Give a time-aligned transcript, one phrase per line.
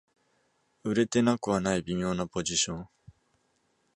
[0.83, 2.89] 売れてなくはない微妙なポジション